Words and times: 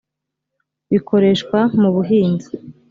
bikoreshwa 0.91 1.59
mu 1.79 1.89
buhinzi 1.95 2.51